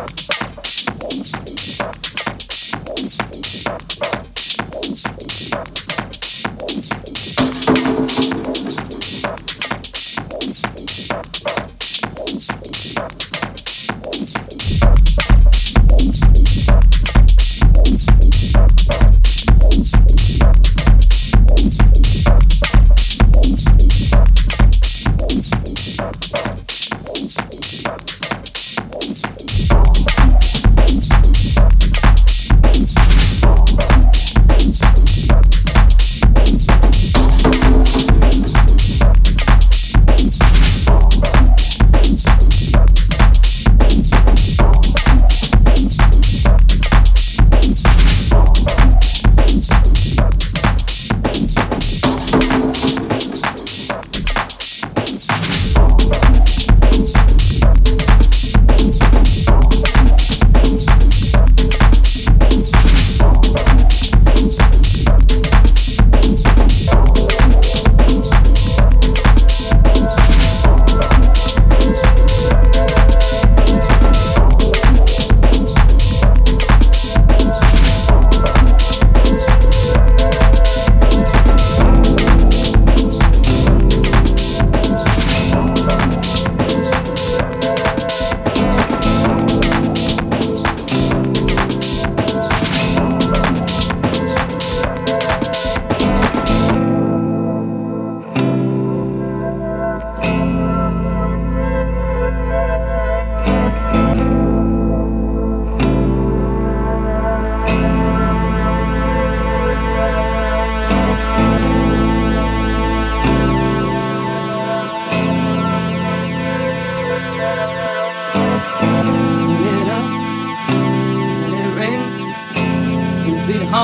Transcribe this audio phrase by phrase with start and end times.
[0.00, 0.30] Thank
[7.18, 7.29] you.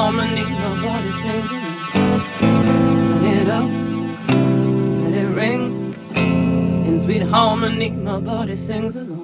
[0.06, 1.64] harmony, my body singing.
[3.10, 3.69] Turn it up,
[5.03, 5.64] let it ring.
[6.86, 9.16] In sweet harmony, my body sings along.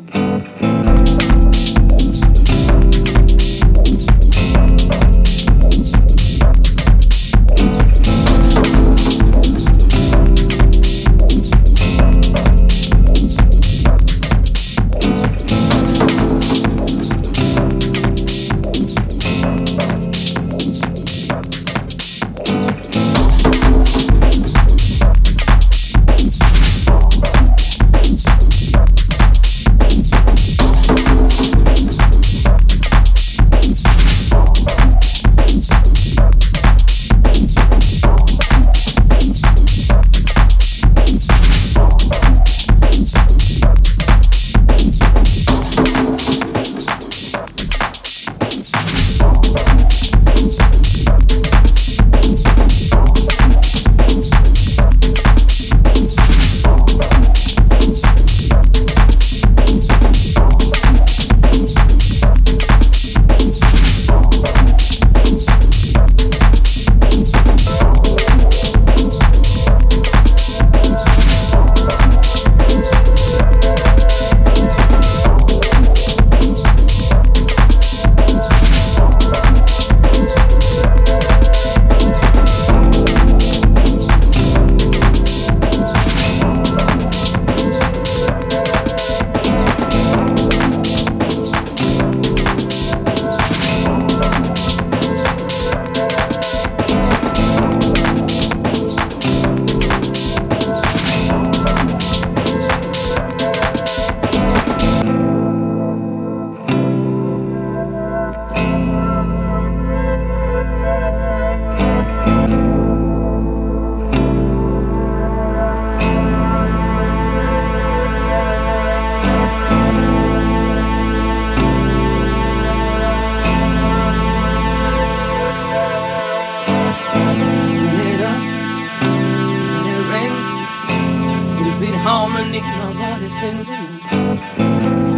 [132.42, 134.00] underneath my body sings singing.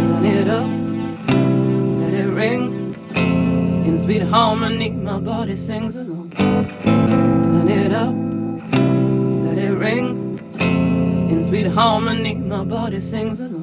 [0.09, 0.69] Turn it up,
[2.01, 2.63] let it ring.
[3.87, 6.31] In sweet harmony, my body sings along.
[6.37, 8.15] Turn it up,
[9.45, 10.39] let it ring.
[11.31, 13.54] In sweet harmony, my body sings along.